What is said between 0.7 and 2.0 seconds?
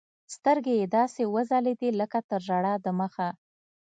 يې داسې وځلېدې